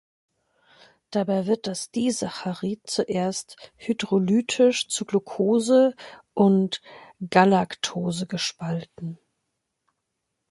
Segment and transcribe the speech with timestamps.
[1.11, 5.93] Dabei wird das Disaccharid zuerst hydrolytisch zu Glucose
[6.33, 6.81] und
[7.29, 9.19] Galactose gespalten.